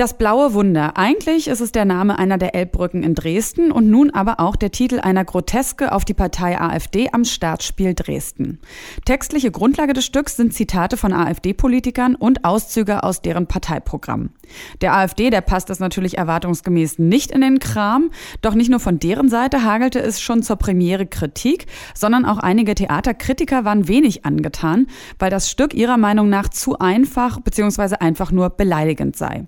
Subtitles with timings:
[0.00, 0.96] Das blaue Wunder.
[0.96, 4.70] Eigentlich ist es der Name einer der Elbbrücken in Dresden und nun aber auch der
[4.70, 8.60] Titel einer Groteske auf die Partei AfD am Startspiel Dresden.
[9.04, 14.30] Textliche Grundlage des Stücks sind Zitate von AfD-Politikern und Auszüge aus deren Parteiprogramm.
[14.80, 18.10] Der AfD, der passt das natürlich erwartungsgemäß nicht in den Kram,
[18.40, 22.74] doch nicht nur von deren Seite hagelte es schon zur Premiere Kritik, sondern auch einige
[22.74, 24.86] Theaterkritiker waren wenig angetan,
[25.18, 27.96] weil das Stück ihrer Meinung nach zu einfach bzw.
[27.96, 29.44] einfach nur beleidigend sei.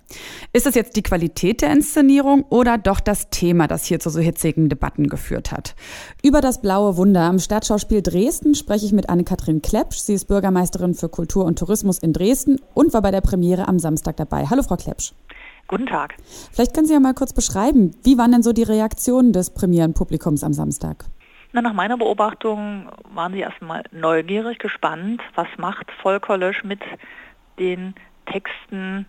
[0.53, 4.21] Ist es jetzt die Qualität der Inszenierung oder doch das Thema, das hier zu so
[4.21, 5.75] hitzigen Debatten geführt hat?
[6.23, 9.99] Über das blaue Wunder am Stadtschauspiel Dresden spreche ich mit Anne-Kathrin Klepsch.
[9.99, 13.79] Sie ist Bürgermeisterin für Kultur und Tourismus in Dresden und war bei der Premiere am
[13.79, 14.47] Samstag dabei.
[14.51, 15.13] Hallo, Frau Klepsch.
[15.69, 16.17] Guten Tag.
[16.53, 20.45] Vielleicht können Sie ja mal kurz beschreiben, wie waren denn so die Reaktionen des Premierenpublikums
[20.45, 21.05] am Samstag?
[21.53, 26.81] Na, nach meiner Beobachtung waren sie erstmal neugierig, gespannt, was macht Volker Lösch mit
[27.59, 27.95] den
[28.27, 29.07] Texten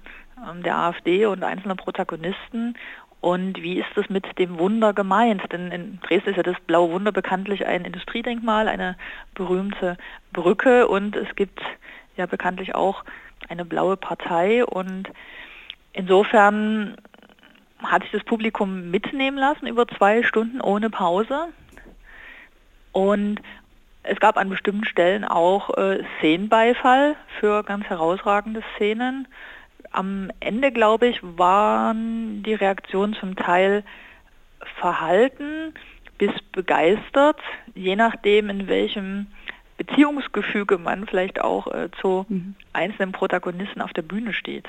[0.63, 2.75] der AfD und einzelner Protagonisten.
[3.21, 5.41] Und wie ist es mit dem Wunder gemeint?
[5.51, 8.97] Denn in Dresden ist ja das Blaue Wunder bekanntlich ein Industriedenkmal, eine
[9.33, 9.97] berühmte
[10.33, 11.61] Brücke und es gibt
[12.17, 13.03] ja bekanntlich auch
[13.49, 15.09] eine blaue Partei und
[15.93, 16.97] insofern
[17.81, 21.47] hat sich das Publikum mitnehmen lassen über zwei Stunden ohne Pause
[22.91, 23.41] und
[24.03, 29.27] es gab an bestimmten Stellen auch äh, Szenenbeifall für ganz herausragende Szenen
[29.91, 33.83] am Ende, glaube ich, waren die Reaktionen zum Teil
[34.79, 35.73] verhalten
[36.17, 37.39] bis begeistert,
[37.75, 39.27] je nachdem, in welchem
[39.77, 42.55] Beziehungsgefüge man vielleicht auch äh, zu mhm.
[42.71, 44.65] einzelnen Protagonisten auf der Bühne steht.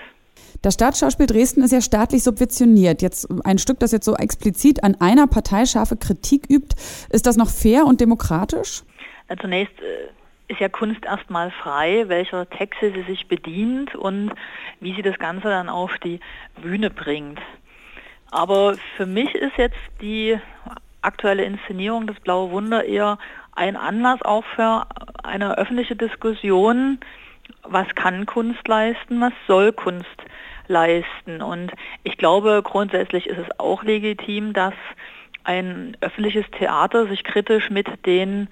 [0.63, 3.03] Das Staatsschauspiel Dresden ist ja staatlich subventioniert.
[3.03, 6.75] Jetzt ein Stück, das jetzt so explizit an einer Partei scharfe Kritik übt.
[7.11, 8.83] Ist das noch fair und demokratisch?
[9.29, 10.09] Na, zunächst äh,
[10.55, 14.33] ist ja Kunst erstmal frei, welcher Texte sie sich bedient und
[14.81, 16.21] wie sie das Ganze dann auf die
[16.63, 17.41] Bühne bringt.
[18.31, 20.39] Aber für mich ist jetzt die
[21.03, 23.19] aktuelle Inszenierung des Blaue Wunder eher
[23.55, 24.87] ein Anlass auch für
[25.23, 26.99] eine öffentliche Diskussion,
[27.63, 30.07] was kann Kunst leisten, was soll Kunst
[30.69, 31.43] leisten.
[31.43, 31.73] Und
[32.05, 34.75] ich glaube, grundsätzlich ist es auch legitim, dass
[35.45, 38.49] ein öffentliches Theater sich kritisch mit den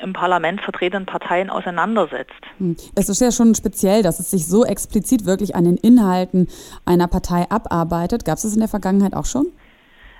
[0.00, 2.32] im Parlament vertretenen Parteien auseinandersetzt.
[2.58, 2.76] Hm.
[2.94, 6.48] Es ist ja schon speziell, dass es sich so explizit wirklich an den Inhalten
[6.84, 8.24] einer Partei abarbeitet.
[8.24, 9.46] Gab es das in der Vergangenheit auch schon?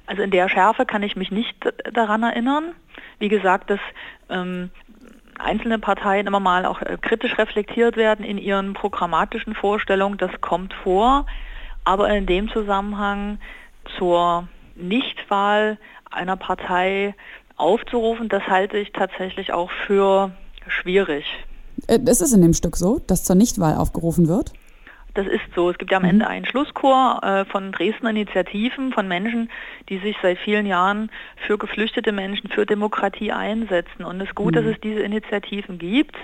[0.07, 1.57] Also in der Schärfe kann ich mich nicht
[1.93, 2.73] daran erinnern.
[3.19, 3.81] Wie gesagt, dass
[4.29, 4.71] ähm,
[5.39, 10.75] einzelne Parteien immer mal auch äh, kritisch reflektiert werden in ihren programmatischen Vorstellungen, das kommt
[10.75, 11.27] vor.
[11.85, 13.39] Aber in dem Zusammenhang
[13.99, 15.79] zur Nichtwahl
[16.11, 17.15] einer Partei
[17.57, 20.33] aufzurufen, das halte ich tatsächlich auch für
[20.67, 21.25] schwierig.
[21.87, 24.53] Äh, ist es in dem Stück so, dass zur Nichtwahl aufgerufen wird?
[25.15, 25.71] Das ist so.
[25.71, 26.11] Es gibt ja am mhm.
[26.11, 29.49] Ende einen Schlusschor äh, von Dresdner Initiativen, von Menschen,
[29.89, 31.11] die sich seit vielen Jahren
[31.47, 34.05] für geflüchtete Menschen, für Demokratie einsetzen.
[34.05, 34.57] Und es ist gut, mhm.
[34.57, 36.17] dass es diese Initiativen gibt.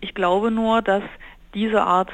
[0.00, 1.02] Ich glaube nur, dass
[1.54, 2.10] diese Art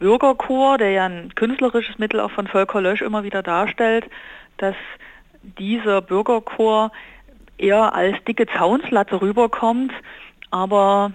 [0.00, 4.06] Bürgerchor, der ja ein künstlerisches Mittel auch von Volker Lösch immer wieder darstellt,
[4.56, 4.74] dass
[5.42, 6.90] dieser Bürgerchor
[7.60, 9.92] eher als dicke Zaunslatte rüberkommt,
[10.50, 11.12] aber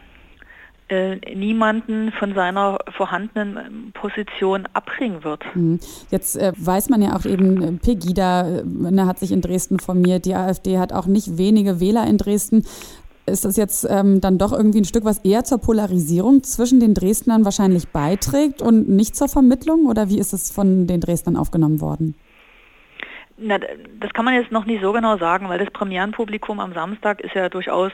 [0.88, 5.44] äh, niemanden von seiner vorhandenen ähm, Position abbringen wird.
[5.56, 5.80] Mhm.
[6.12, 10.26] Jetzt äh, weiß man ja auch eben, äh, Pegida äh, hat sich in Dresden formiert,
[10.26, 12.66] die AfD hat auch nicht wenige Wähler in Dresden.
[13.26, 16.94] Ist das jetzt ähm, dann doch irgendwie ein Stück, was eher zur Polarisierung zwischen den
[16.94, 19.88] Dresdnern wahrscheinlich beiträgt und nicht zur Vermittlung?
[19.88, 22.14] Oder wie ist es von den Dresdnern aufgenommen worden?
[23.38, 27.20] Na, das kann man jetzt noch nicht so genau sagen, weil das Premierenpublikum am Samstag
[27.20, 27.92] ist ja durchaus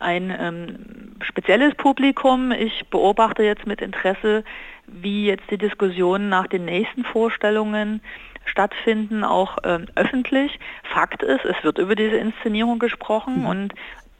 [0.00, 2.50] ein ähm, spezielles Publikum.
[2.50, 4.42] Ich beobachte jetzt mit Interesse,
[4.86, 8.00] wie jetzt die Diskussionen nach den nächsten Vorstellungen
[8.46, 10.58] stattfinden, auch ähm, öffentlich.
[10.82, 13.46] Fakt ist, es wird über diese Inszenierung gesprochen mhm.
[13.46, 13.74] und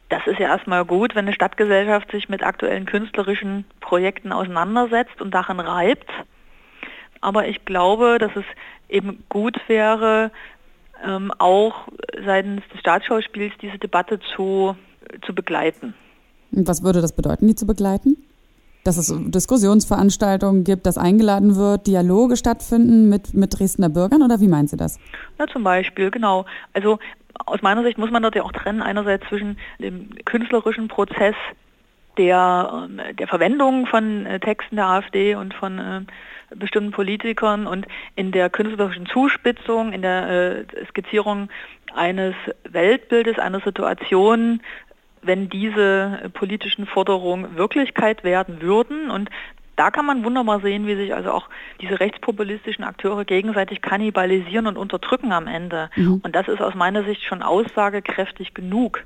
[0.09, 5.33] das ist ja erstmal gut, wenn eine Stadtgesellschaft sich mit aktuellen künstlerischen Projekten auseinandersetzt und
[5.33, 6.11] daran reibt.
[7.21, 8.45] Aber ich glaube, dass es
[8.89, 10.33] eben gut wäre,
[11.05, 11.89] ähm, auch
[12.25, 14.77] seitens des Staatsschauspiels diese Debatte zu,
[15.25, 15.95] zu begleiten.
[16.53, 18.17] Und was würde das bedeuten, die zu begleiten?
[18.83, 24.49] Dass es Diskussionsveranstaltungen gibt, dass eingeladen wird, Dialoge stattfinden mit, mit Dresdner Bürgern oder wie
[24.49, 24.99] meinen Sie das?
[25.39, 26.47] Na, zum Beispiel, genau.
[26.73, 26.99] Also
[27.47, 31.35] aus meiner Sicht muss man dort ja auch trennen, einerseits zwischen dem künstlerischen Prozess
[32.21, 36.01] der, ähm, der Verwendung von äh, Texten der AfD und von äh,
[36.55, 41.49] bestimmten Politikern und in der künstlerischen Zuspitzung, in der äh, Skizzierung
[41.95, 42.35] eines
[42.69, 44.61] Weltbildes, einer Situation,
[45.23, 49.11] wenn diese politischen Forderungen Wirklichkeit werden würden.
[49.11, 49.31] Und
[49.77, 51.49] da kann man wunderbar sehen, wie sich also auch
[51.81, 55.89] diese rechtspopulistischen Akteure gegenseitig kannibalisieren und unterdrücken am Ende.
[55.97, 56.21] Mhm.
[56.23, 59.05] Und das ist aus meiner Sicht schon aussagekräftig genug.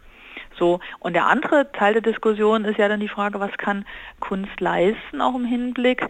[0.58, 3.84] So, und der andere Teil der Diskussion ist ja dann die Frage, was kann
[4.20, 6.06] Kunst leisten, auch im Hinblick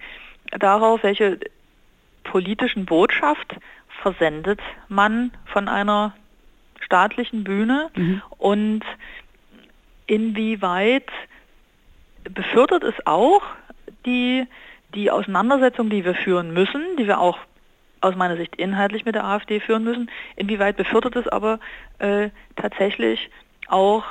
[0.51, 1.39] darauf, welche
[2.25, 3.57] politischen Botschaft
[4.03, 6.15] versendet man von einer
[6.81, 8.23] staatlichen Bühne mhm.
[8.39, 8.83] und
[10.07, 11.11] inwieweit
[12.25, 13.43] befördert es auch
[14.05, 14.47] die,
[14.95, 17.39] die Auseinandersetzung, die wir führen müssen, die wir auch
[18.01, 21.59] aus meiner Sicht inhaltlich mit der AfD führen müssen, inwieweit befördert es aber
[21.99, 23.31] äh, tatsächlich
[23.69, 24.05] auch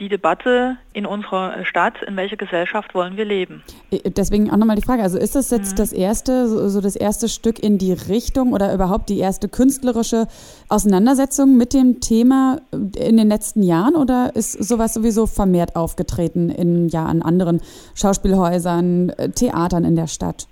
[0.00, 3.62] die Debatte in unserer Stadt, in welcher Gesellschaft wollen wir leben.
[3.90, 5.76] Äh, deswegen auch nochmal die Frage, also ist das jetzt mhm.
[5.76, 10.28] das erste, so das erste Stück in die Richtung oder überhaupt die erste künstlerische
[10.68, 16.88] Auseinandersetzung mit dem Thema in den letzten Jahren oder ist sowas sowieso vermehrt aufgetreten in
[16.88, 17.60] ja an anderen
[17.94, 20.46] Schauspielhäusern, äh, Theatern in der Stadt?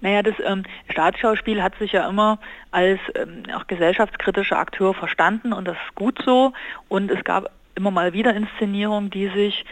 [0.00, 2.38] Naja, das ähm, Staatsschauspiel hat sich ja immer
[2.70, 6.52] als ähm, auch gesellschaftskritischer Akteur verstanden und das ist gut so.
[6.88, 9.64] Und es gab immer mal wieder Inszenierungen, die sich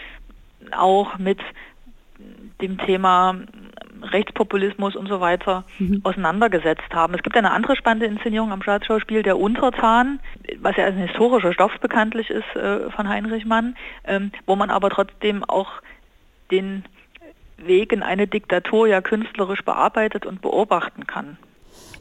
[0.71, 1.39] auch mit
[2.61, 3.37] dem Thema
[4.03, 6.01] Rechtspopulismus und so weiter mhm.
[6.03, 7.15] auseinandergesetzt haben.
[7.15, 10.21] Es gibt eine andere spannende Inszenierung am Staatsschauspiel, der Untertan,
[10.61, 14.71] was ja als ein historischer Stoff bekanntlich ist äh, von Heinrich Mann, ähm, wo man
[14.71, 15.71] aber trotzdem auch
[16.51, 16.85] den
[17.59, 21.37] Weg in eine Diktatur ja künstlerisch bearbeitet und beobachten kann.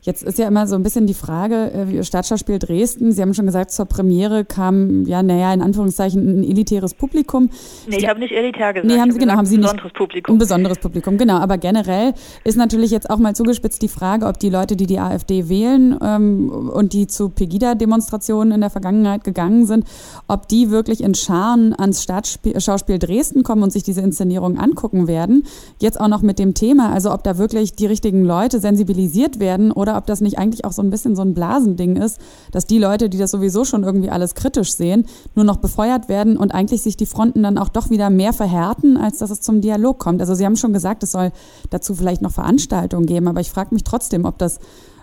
[0.03, 3.45] Jetzt ist ja immer so ein bisschen die Frage, äh, Stadtschauspiel Dresden, Sie haben schon
[3.45, 7.51] gesagt, zur Premiere kam, ja, naja, in Anführungszeichen ein elitäres Publikum.
[7.88, 8.92] Nee, ich habe nicht elitär gesagt.
[8.92, 9.69] Nee, haben Sie, genau, haben Sie nicht.
[9.69, 10.36] Ein besonderes Publikum.
[10.36, 11.36] Ein besonderes Publikum, genau.
[11.36, 12.13] Aber generell
[12.44, 15.95] ist natürlich jetzt auch mal zugespitzt die Frage, ob die Leute, die die AfD wählen
[16.01, 19.86] ähm, und die zu Pegida-Demonstrationen in der Vergangenheit gegangen sind,
[20.27, 25.44] ob die wirklich in Scharen ans Stadtschauspiel Dresden kommen und sich diese Inszenierung angucken werden.
[25.80, 29.71] Jetzt auch noch mit dem Thema, also ob da wirklich die richtigen Leute sensibilisiert werden
[29.71, 32.20] oder oder ob das nicht eigentlich auch so ein bisschen so ein Blasending ist,
[32.52, 35.06] dass die Leute, die das sowieso schon irgendwie alles kritisch sehen,
[35.36, 38.98] nur noch befeuert werden und eigentlich sich die Fronten dann auch doch wieder mehr verhärten,
[38.98, 40.22] als dass es zum Dialog kommt.
[40.22, 41.32] Also Sie haben schon gesagt, es soll
[41.70, 44.60] dazu vielleicht noch Veranstaltungen geben, aber ich frage mich trotzdem, ob das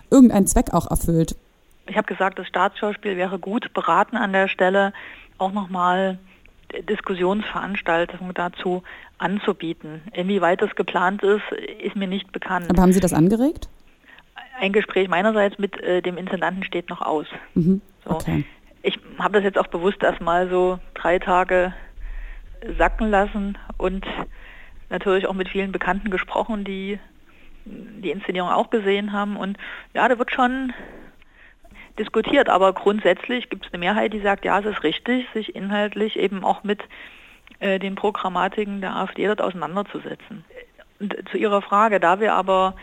[0.09, 1.35] irgendeinen Zweck auch erfüllt.
[1.87, 4.93] Ich habe gesagt, das Staatsschauspiel wäre gut beraten an der Stelle,
[5.37, 6.19] auch nochmal
[6.87, 8.83] Diskussionsveranstaltungen dazu
[9.17, 10.01] anzubieten.
[10.13, 11.41] Inwieweit das geplant ist,
[11.83, 12.69] ist mir nicht bekannt.
[12.69, 13.69] Aber haben Sie das angeregt?
[14.59, 17.27] Ein Gespräch meinerseits mit äh, dem Intendanten steht noch aus.
[17.53, 17.81] Mhm.
[18.05, 18.11] So.
[18.11, 18.45] Okay.
[18.81, 21.73] Ich habe das jetzt auch bewusst erstmal so drei Tage
[22.77, 24.05] sacken lassen und
[24.89, 26.99] natürlich auch mit vielen Bekannten gesprochen, die
[27.65, 29.37] die Inszenierung auch gesehen haben.
[29.37, 29.57] Und
[29.93, 30.73] ja, da wird schon
[31.97, 36.17] diskutiert, aber grundsätzlich gibt es eine Mehrheit, die sagt, ja, es ist richtig, sich inhaltlich
[36.17, 36.81] eben auch mit
[37.59, 40.45] äh, den Programmatiken der AfD dort auseinanderzusetzen.
[40.99, 42.75] Und zu Ihrer Frage, da wir aber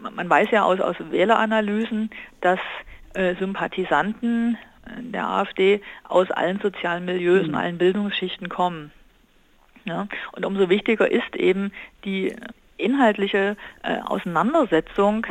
[0.00, 2.10] man weiß ja aus, aus Wähleranalysen,
[2.40, 2.60] dass
[3.14, 7.48] äh, Sympathisanten äh, der AfD aus allen sozialen Milieus mhm.
[7.48, 8.92] und allen Bildungsschichten kommen.
[9.84, 10.08] Ja?
[10.32, 11.72] Und umso wichtiger ist eben
[12.04, 12.34] die
[12.76, 15.26] inhaltliche äh, Auseinandersetzung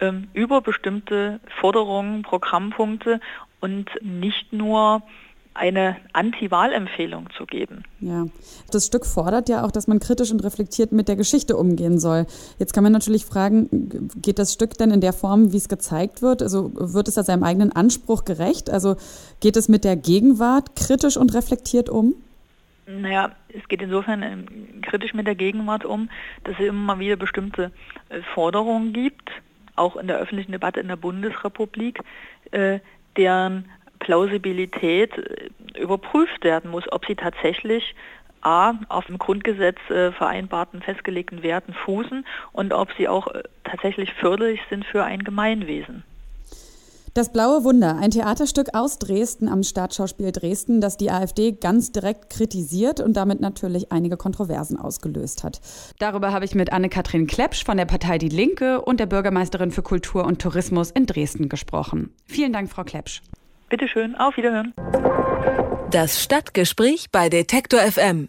[0.00, 3.20] ähm, über bestimmte Forderungen, Programmpunkte
[3.60, 5.02] und nicht nur
[5.54, 7.84] eine Anti-Wahlempfehlung zu geben.
[8.00, 8.26] Ja,
[8.72, 12.26] das Stück fordert ja auch, dass man kritisch und reflektiert mit der Geschichte umgehen soll.
[12.58, 16.22] Jetzt kann man natürlich fragen, geht das Stück denn in der Form, wie es gezeigt
[16.22, 16.42] wird?
[16.42, 18.68] Also wird es da seinem eigenen Anspruch gerecht?
[18.68, 18.96] Also
[19.40, 22.14] geht es mit der Gegenwart kritisch und reflektiert um?
[22.86, 24.46] Naja, es geht insofern ähm,
[24.82, 26.10] kritisch mit der Gegenwart um,
[26.42, 27.70] dass es immer mal wieder bestimmte
[28.10, 29.30] äh, Forderungen gibt,
[29.76, 32.00] auch in der öffentlichen Debatte in der Bundesrepublik,
[32.50, 32.80] äh,
[33.16, 33.66] deren
[34.04, 37.94] Plausibilität äh, überprüft werden muss, ob sie tatsächlich
[38.42, 44.12] A, auf dem Grundgesetz äh, vereinbarten festgelegten Werten fußen und ob sie auch äh, tatsächlich
[44.12, 46.04] förderlich sind für ein Gemeinwesen.
[47.14, 52.28] Das Blaue Wunder, ein Theaterstück aus Dresden am Staatsschauspiel Dresden, das die AfD ganz direkt
[52.28, 55.60] kritisiert und damit natürlich einige Kontroversen ausgelöst hat.
[56.00, 59.82] Darüber habe ich mit Anne-Kathrin Klepsch von der Partei Die Linke und der Bürgermeisterin für
[59.82, 62.12] Kultur und Tourismus in Dresden gesprochen.
[62.26, 63.22] Vielen Dank, Frau Klepsch.
[63.68, 64.74] Bitte schön, auf Wiederhören.
[65.90, 68.28] Das Stadtgespräch bei Detektor FM.